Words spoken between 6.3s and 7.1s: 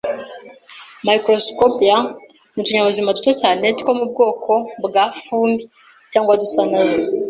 dusa nazo